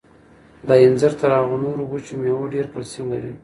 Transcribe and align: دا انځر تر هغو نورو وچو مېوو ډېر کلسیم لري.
دا 0.67 0.75
انځر 0.85 1.11
تر 1.19 1.31
هغو 1.37 1.55
نورو 1.63 1.83
وچو 1.91 2.13
مېوو 2.21 2.51
ډېر 2.53 2.65
کلسیم 2.73 3.05
لري. 3.13 3.33